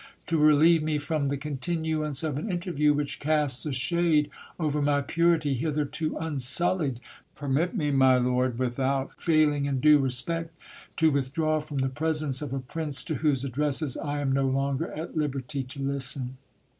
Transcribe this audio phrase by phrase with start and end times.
[0.25, 5.53] To relieve from the continuance of an interview, which casts a shade over my purity
[5.53, 6.99] hitherto unsullied,
[7.35, 10.57] permit me, my lord, without failing in due respect,
[10.97, 14.47] to with draw from the presence of a prince to whose addresses I am no
[14.47, 16.35] longer at liberty to listen.